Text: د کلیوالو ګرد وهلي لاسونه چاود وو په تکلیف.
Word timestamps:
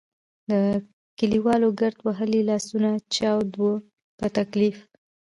د 0.49 0.51
کلیوالو 1.19 1.69
ګرد 1.79 1.97
وهلي 2.07 2.41
لاسونه 2.49 2.89
چاود 3.15 3.49
وو 3.59 3.71
په 4.19 4.27
تکلیف. 4.37 4.77